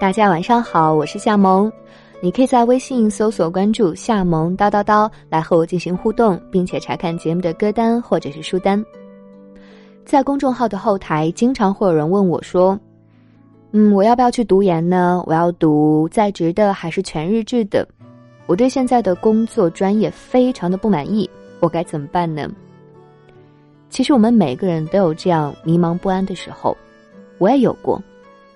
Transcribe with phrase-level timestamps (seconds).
[0.00, 1.70] 大家晚上好，我是夏萌。
[2.22, 8.82] 你可以在微信搜索关注“夏萌叨叨叨”来和我进行互动，并且查看节目的歌单或者是书单。
[10.06, 12.80] 在公众号的后台，经常会有人问我说
[13.72, 15.22] ：“嗯，我要不要去读研呢？
[15.26, 17.86] 我要读在职的还是全日制的？
[18.46, 21.28] 我对现在的工作专业非常的不满意，
[21.60, 22.50] 我该怎么办呢？”
[23.90, 26.74] 其实我们每个人都有这样迷茫不安的时候，
[27.36, 28.02] 我也有过。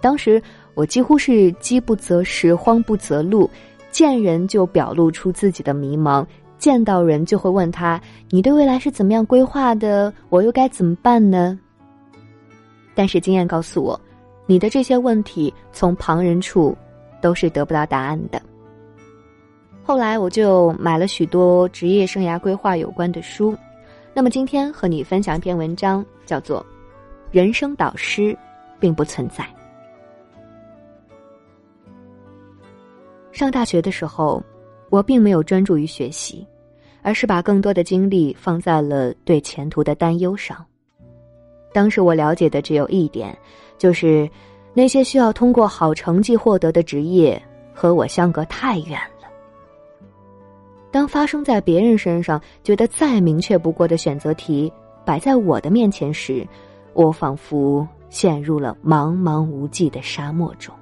[0.00, 0.40] 当时
[0.78, 3.50] 我几乎是饥不择食、慌不择路，
[3.90, 6.24] 见人就表露出自己的迷茫，
[6.56, 10.14] 见到人就会问他：“你对未来是怎么样规划的？
[10.28, 11.58] 我又该怎么办呢？”
[12.94, 14.00] 但是经验告诉我，
[14.46, 16.78] 你的这些问题从旁人处
[17.20, 18.40] 都是得不到答案的。
[19.82, 23.52] 后来我就买了许多职业生涯规划有关的书，
[24.14, 26.60] 那么今天和你分享一篇文章，叫做
[27.32, 28.38] 《人生导师
[28.78, 29.42] 并不存在》。
[33.38, 34.42] 上大学的时候，
[34.90, 36.44] 我并没有专注于学习，
[37.02, 40.66] 而是把更多的精力放在了对前途的担忧上。
[41.72, 43.38] 当时我了解的只有一点，
[43.78, 44.28] 就是
[44.74, 47.40] 那些需要通过好成绩获得的职业
[47.72, 49.28] 和我相隔太远了。
[50.90, 54.72] 当发生在别人身上觉得再明确不过的选择题
[55.04, 56.44] 摆在我的面前时，
[56.92, 60.74] 我仿佛陷入了茫茫无际的沙漠中。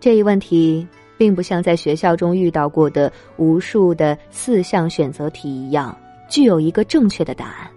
[0.00, 0.86] 这一问题
[1.18, 5.94] 并不像在学校中遇到过的无数的四项选择题一样
[6.26, 7.70] 具有一个正确的答案。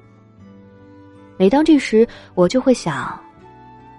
[1.35, 3.19] 每当这时，我就会想，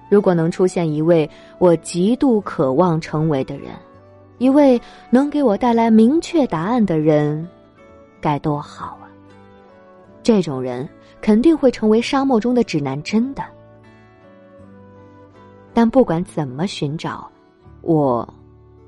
[0.08, 3.72] 如果能出现一位我极度渴望成为的人，
[4.38, 4.80] 一位
[5.10, 7.46] 能给我带来明确答案的人，
[8.22, 9.04] 该多好啊！
[10.22, 10.88] 这种人
[11.20, 13.44] 肯定会成为沙漠中的指南针的。
[15.74, 17.30] 但不管怎么寻找。
[17.84, 18.26] 我，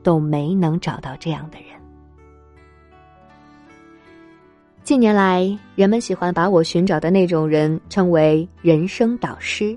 [0.02, 1.68] 都没能找到这样的人。
[4.82, 9.76] 近年来，人们喜欢把我寻找的那种人称为人生导师。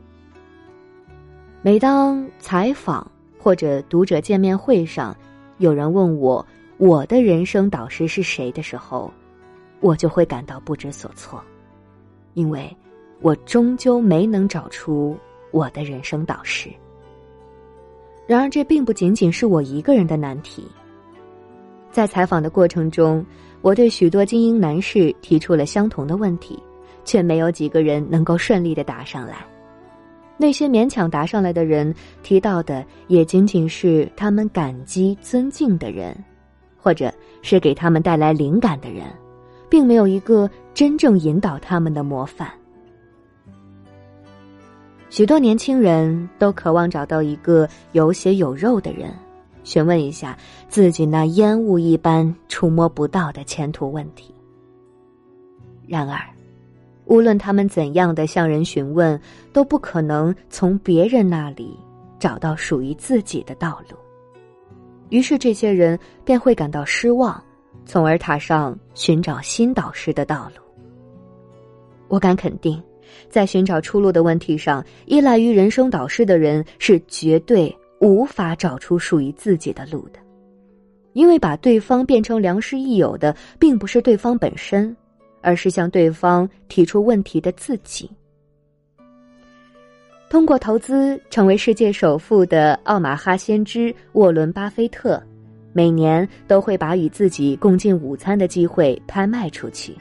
[1.62, 5.16] 每当采访或者读者见面会上，
[5.58, 6.46] 有人问我
[6.78, 9.12] 我的人生导师是谁的时候，
[9.79, 11.44] 我就会感到不知所措，
[12.35, 12.74] 因为
[13.19, 15.18] 我终究没能找出
[15.52, 16.69] 我的人生导师。
[18.29, 20.63] 然而，这并不仅仅是我一个人的难题。
[21.90, 23.25] 在采访的过程中，
[23.63, 26.62] 我对许多精英男士提出了相同的问题，
[27.03, 29.38] 却没有几个人能够顺利的答上来。
[30.38, 31.91] 那些勉强答上来的人
[32.22, 36.16] 提到的，也仅仅是他们感激、尊敬的人，
[36.78, 37.11] 或者
[37.41, 39.07] 是给他们带来灵感的人，
[39.72, 42.47] 并没有一个真正引导他们的模范。
[45.09, 49.12] 许多年轻人都渴望找到一个有血有肉的人，
[49.64, 50.38] 询问一下
[50.68, 54.34] 自己那烟雾一般触摸不到的前途问题。
[55.88, 56.22] 然而，
[57.06, 59.20] 无论他们怎样的向人询问，
[59.52, 61.76] 都不可能从别人那里
[62.20, 63.97] 找到属于自己的道路。
[65.09, 67.44] 于是，这些人便会感到失望，
[67.84, 70.62] 从而踏上寻找新导师的道路。
[72.08, 72.80] 我敢肯定。
[73.30, 80.20] 在寻找出路的问题上，依赖于人生导师的人是绝对无法找出属于自己的路的，
[81.14, 84.96] 因为把对方变成良师益友的，并不是对方本身，
[85.42, 88.09] 而是向对方提出问题的自己。
[90.30, 95.22] 通过投资成为世界首富的奥马哈先知沃伦·巴菲特，
[95.74, 99.96] 每年都会把与自己共进午餐的机会拍卖出去。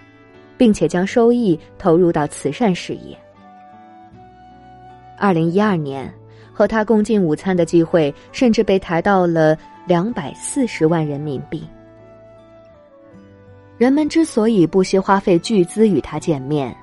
[0.58, 3.16] 并且将收益投入到慈善事业。
[5.16, 6.12] 二零一二年，
[6.52, 11.66] 和他共进午餐的机会甚至被抬到了两百四十万人民币。
[13.78, 16.76] 人们之所以不惜花费巨资与他见面，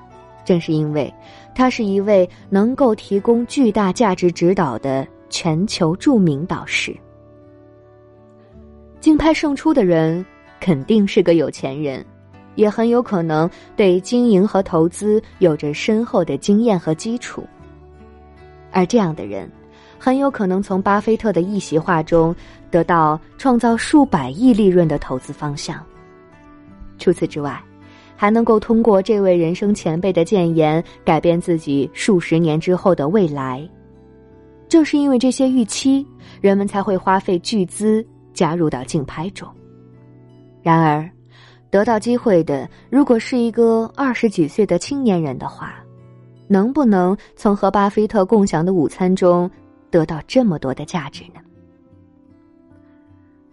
[0.44, 1.12] 正是因为
[1.54, 6.96] 他是一位能够提供巨大价值指导的全球著名导师。
[8.98, 10.24] 竞拍胜出的人
[10.58, 12.04] 肯定是个有钱人。
[12.56, 17.44] 也很有可能对经营和投资有着深厚的经验和基础，
[18.72, 19.48] 而这样的人，
[19.98, 22.34] 很有可能从巴菲特的一席话中
[22.70, 25.80] 得到创造数百亿利润的投资方向。
[26.98, 27.62] 除此之外，
[28.16, 33.68] 还能够通过这位人生前辈的谏言改变自己数十年之后的未来。
[34.68, 36.04] 正是因为这些预期，
[36.40, 39.48] 人们才会花费巨资加入到竞拍中。
[40.62, 41.08] 然而。
[41.70, 45.74] 得到机会的，如果是一个二十几岁的青年人的话，
[46.48, 49.50] 能不能从和巴菲特共享的午餐中
[49.90, 51.40] 得到这么多的价值呢？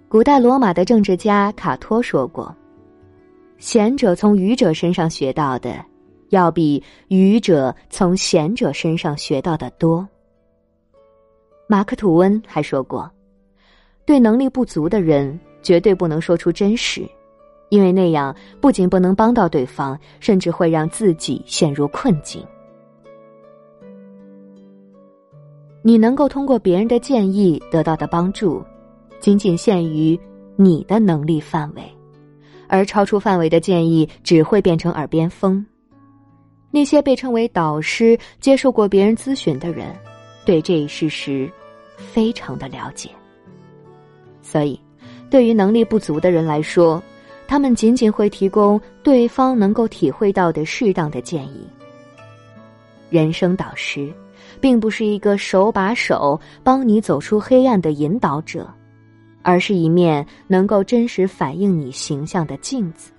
[0.07, 2.55] 古代罗马的政治家卡托说过
[3.57, 5.83] ：“贤者从愚者身上学到的，
[6.29, 10.07] 要比愚者从贤者身上学到的多。”
[11.65, 13.09] 马克吐温还说过
[14.05, 17.09] ：“对能力不足的人，绝对不能说出真实，
[17.73, 22.45] 因为那样不仅不能帮到对方，甚至会让自己陷入困境。”
[25.81, 28.63] 你能够通过别人的建议得到的帮助，
[29.19, 30.17] 仅仅限于
[30.55, 31.81] 你的能力范围，
[32.67, 35.65] 而超出范围的建议只会变成耳边风。
[36.69, 39.87] 那些被称为导师、接受过别人咨询的人，
[40.45, 41.51] 对这一事实
[41.97, 43.09] 非常的了解。
[44.43, 44.79] 所以，
[45.27, 47.01] 对于能力不足的人来说，
[47.47, 51.67] 他们仅仅会提供对方能够体会到的适当的建议。
[53.09, 54.13] 人生导师。
[54.61, 58.69] 并不是一个手把手帮你走出黑暗的引导者，
[59.41, 63.11] 而是一面能够真实反映你形象的镜子。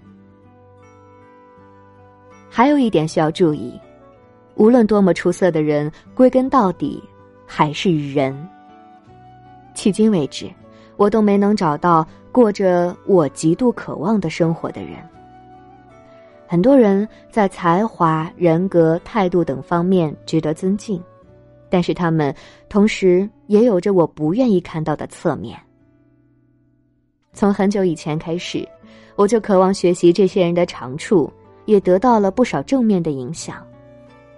[2.49, 3.79] 还有一点需要注意，
[4.55, 7.03] 无论多么出色的人，归根到底
[7.47, 8.35] 还是人。
[9.75, 10.49] 迄今为止，
[10.97, 14.97] 我都没能找到过着我极度渴望的生活的人。
[16.47, 21.03] 很多人在才华、人格、态度等方面值得尊敬。
[21.71, 22.33] 但是他们
[22.69, 25.59] 同时也有着我不愿意看到的侧面。
[27.33, 28.65] 从很久以前开始，
[29.17, 31.29] 我就渴望学习这些人的长处，
[31.65, 33.67] 也得到了不少正面的影响。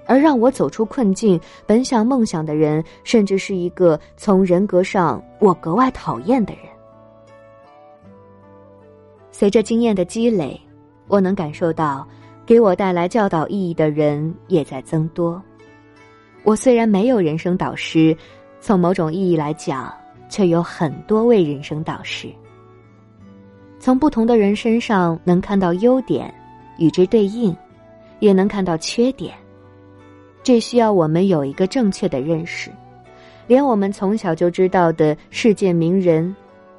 [0.07, 6.63] 而让我走出困境、奔向梦想的人，甚至是一个从人格上我格外讨厌的人。
[9.31, 10.59] 随着经验的积累，
[11.09, 12.07] 我能感受到，
[12.47, 15.43] 给我带来教导意义的人也在增多。
[16.43, 18.17] 我虽然没有人生导师，
[18.61, 19.93] 从某种意义来讲，
[20.31, 22.29] 却有很多位人生导师。
[23.79, 26.33] 从不同的人身上能看到优点，
[26.79, 27.55] 与之对应，
[28.21, 29.35] 也能看到缺点。
[30.47, 32.71] 这需要我们有一个正确的认识。
[33.49, 36.33] 连我们从小就知道的世界名人，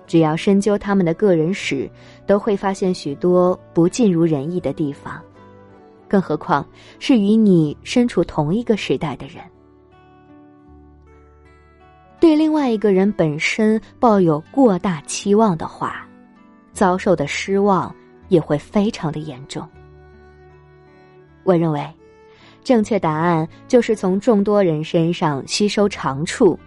[0.05, 1.89] 只要深究他们的个人史，
[2.25, 5.21] 都会发现许多不尽如人意的地方。
[6.07, 6.65] 更何况
[6.97, 9.43] 是与你身处同一个时代的人。
[12.21, 16.07] 对另外一个人本身抱有过大期望的话，
[16.71, 17.93] 遭受的失望
[18.29, 19.67] 也会非常的严重。
[21.43, 21.85] 我认为，
[22.67, 26.59] 正确答案就是从众多人身上吸收长处，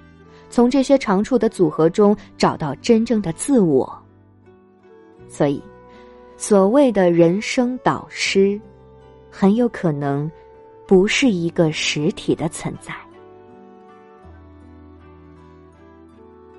[0.49, 3.87] 从这些长处的组合中找到真正的自我。
[5.29, 5.62] 所以，
[6.38, 8.58] 所谓的人生导师，
[9.31, 10.31] 很有可能
[10.87, 12.94] 不是一个实体的存在。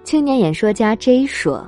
[0.04, 1.68] 青年演说家 J 说：“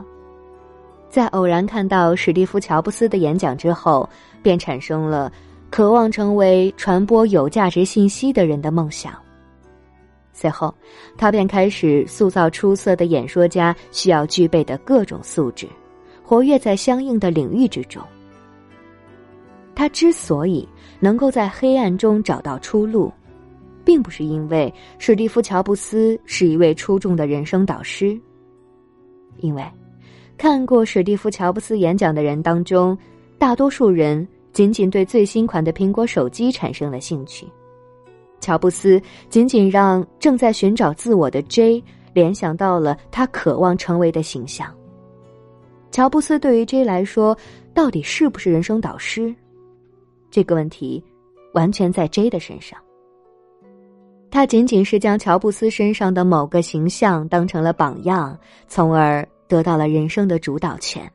[1.10, 4.08] 在偶然看到史蒂夫·乔布斯的演讲之后，
[4.44, 5.32] 便产生了
[5.74, 9.12] 渴望成为传播有价值信息的人的梦想。
[10.32, 10.72] 随后，
[11.18, 15.68] 他便开始塑造出色的演说家需要具备的各种素质，
[16.22, 18.00] 活跃在相应的领域之中。
[19.74, 23.12] 他之所以能够在黑暗中找到出路，
[23.84, 28.16] 并不是因为史蒂夫·乔布斯是一位出众的人生导师。”
[29.42, 29.66] 因为，
[30.38, 32.96] 看过史蒂夫·乔布斯演讲的人当中，
[33.40, 37.46] 大多数人仅仅对最新款的苹果手机产生了兴趣。
[38.40, 41.84] 乔布斯仅仅让正在寻找自我的 J
[42.14, 44.74] 联想到了他渴望成为的形象。
[45.92, 47.38] 乔布斯对于 J 来说，
[47.74, 49.34] 到底是不是人生导师？
[50.30, 51.04] 这个问题
[51.54, 52.80] 完全在 J 的身上。
[54.30, 61.10] 他仅仅是将乔布斯身上的某个形象当成了榜样，从而得到了人生的主导权。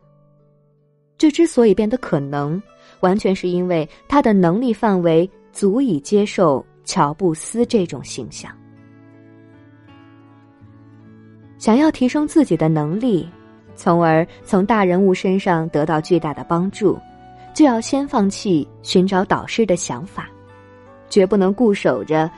[1.19, 2.63] 这之所以变得可能，
[3.01, 8.51] 完全是因为他的能力范围足以接受乔布斯这种形象。
[11.59, 13.29] 想要提升自己的能力，
[13.75, 16.97] 从而从大人物身上得到巨大的帮助，
[17.53, 20.31] 就要先放弃寻找导师的想法，
[21.11, 22.31] 绝不能固守着。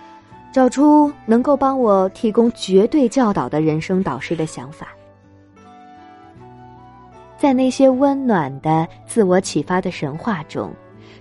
[0.52, 4.88] 找出能够帮我提供绝对教导的人生导师的想法，
[7.40, 10.70] 在那些温暖的自我启发的神话中，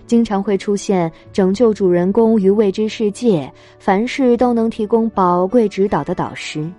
[0.06, 6.70] 经常会出现拯救主人公于未知世界、凡事都能提供宝贵指导的导师。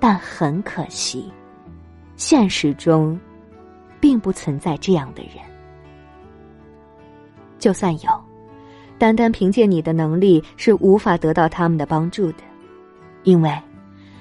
[0.00, 1.30] 但很可惜，
[2.16, 3.20] 现实中
[4.00, 5.32] 并不存在这样的人。
[7.58, 8.08] 就算有。
[8.96, 12.38] 单单凭借你的能力是无法得到他们的帮助的，
[13.24, 13.52] 因为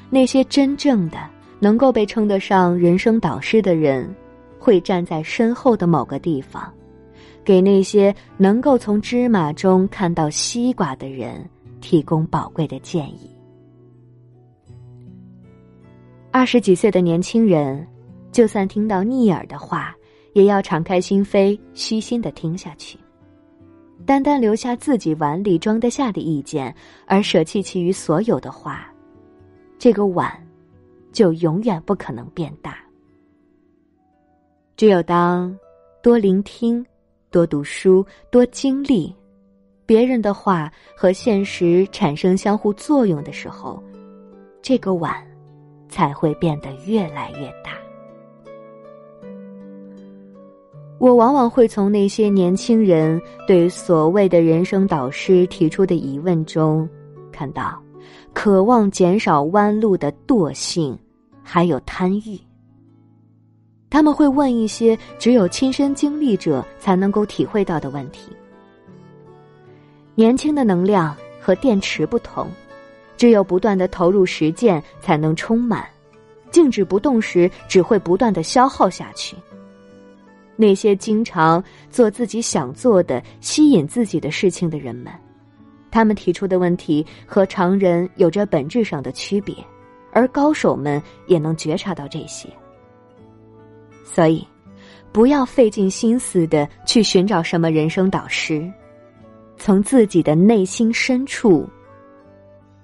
[0.10, 1.20] 那些真正的
[1.64, 4.14] 能够被称得上人生导师的人，
[4.60, 6.70] 会站在身后的某个地方，
[7.42, 13.34] 给那些能够从芝麻中看到西瓜的人提供宝贵的建议。
[16.32, 17.88] 二十几岁的年轻人，
[18.30, 19.96] 就算听到逆耳的话，
[20.34, 23.00] 也要敞开心扉，虚心的听下去。
[24.06, 28.86] 单单留下自己碗里装得下的意见，而舍弃其余所有的话，
[29.80, 30.30] 这个碗
[31.14, 32.78] 就永远不可能变大。
[34.76, 35.58] 只有当
[36.02, 36.86] 多聆听、
[37.32, 39.16] 多读书、多经历
[39.86, 43.82] 别人的话和现实产生相互作用的时候，
[44.62, 45.16] 这个碗
[45.88, 47.72] 才会变得越来越大。
[51.00, 56.88] 我往往会从那些年轻人对所谓的人生导师提出的疑问中，
[57.30, 57.78] 看到
[58.34, 60.98] 渴望减少弯路的惰性，
[61.44, 62.40] 还有贪欲。
[63.90, 68.32] 他们会问一些只有亲身经历者才能够体会到的问题。
[70.16, 72.50] 年轻的能量和电池不同，
[73.18, 75.86] 只有不断的投入实践才能充满，
[76.50, 79.36] 静止不动时只会不断的消耗下去。
[80.56, 85.12] 那些经常做自己想做的、吸引自己的事情的人们，
[85.90, 89.56] 他们提出的问题和常人有着本质上的区别，
[90.14, 92.48] 而高手们也能觉察到这些。
[94.06, 94.48] 所以，
[95.12, 98.72] 不要费尽心思的去寻找什么人生导师，
[99.58, 101.68] 从自己的内心深处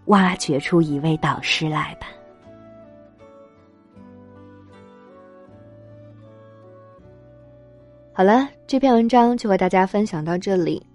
[0.06, 2.08] 挖掘出一位导师来吧。
[8.12, 10.86] 好了，这篇文章就和大家分享到这里。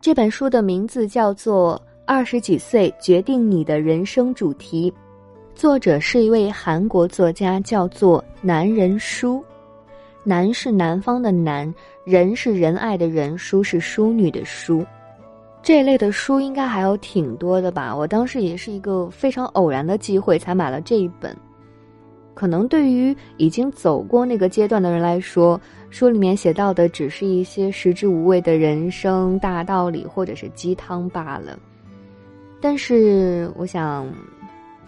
[0.00, 4.90] 这本书的名字叫做《二十几岁决定你的人生主题》，
[5.54, 9.44] 作者是一位韩国作家，叫做南人书。
[10.22, 11.72] 南是南方的南，
[12.04, 14.84] 人是仁爱的人，书是淑女的书。
[15.62, 17.94] 这类的书应该还有挺多的吧？
[17.94, 21.36] 我当时也是一个非常偶然的机会才买了这一本。
[22.34, 31.58] 可能对于已经走过那个阶段的人来说，书里面写到的只是一些食之无味的人生大道理，或者是鸡汤罢了。
[32.62, 34.06] 但是，我想，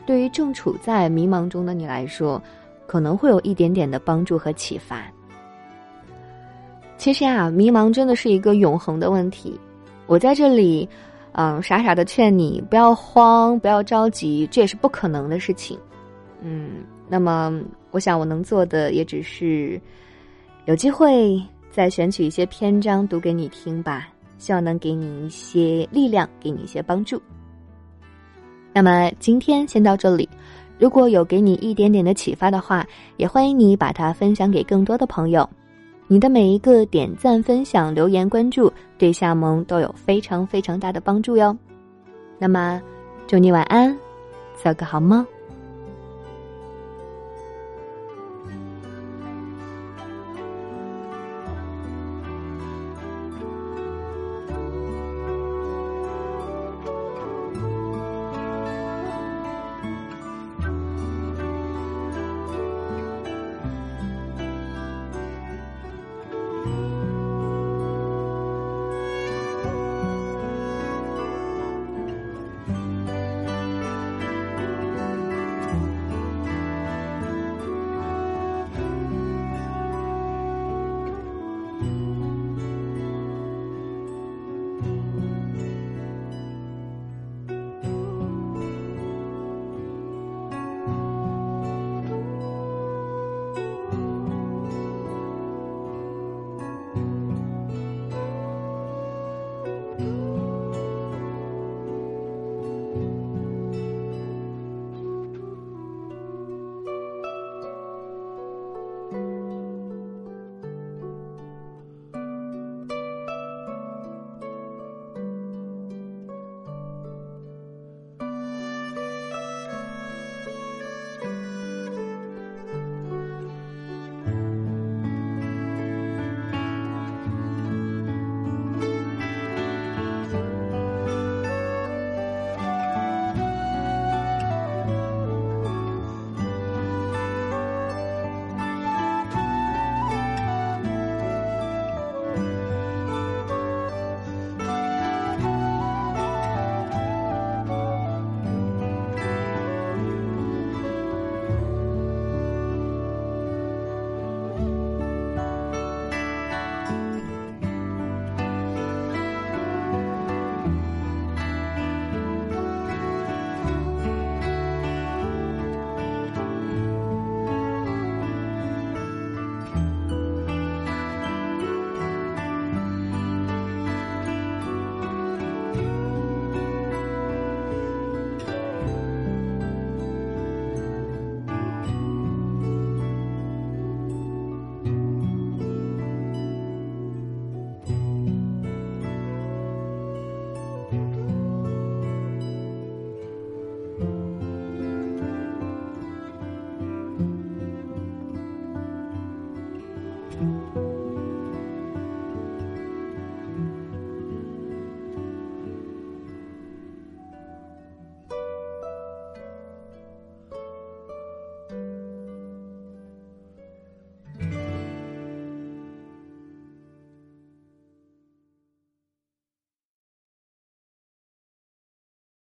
[0.07, 2.43] 对于正处在迷茫中的你来说，
[2.87, 5.05] 可能会有一点点的帮助和启发。
[6.97, 9.59] 其实啊，迷茫真的是一个永恒的问题。
[10.07, 10.89] 我在这里，
[11.33, 15.79] 嗯，傻傻的劝你不要慌，不要着急，这也是不可能的事情。
[16.41, 16.85] 嗯。
[17.09, 17.53] 那么，
[17.91, 19.79] 我想我能做的也只是，
[20.65, 27.21] 有机会再选取一些篇章读给你听吧，希望能给你一些力量，给你一些帮助。
[28.73, 30.29] 那么今天先到这里，
[30.79, 32.87] 如果有给你一点点的启发的话，
[33.17, 35.49] 也欢迎你把它分享给更多的朋友。
[36.09, 41.57] 你的每一个点赞、分享、留言、关注，对夏萌都有非常非常大的帮助哟。
[42.39, 42.81] 那么，
[43.27, 43.97] 祝你晚安，
[44.63, 45.25] 做个好梦。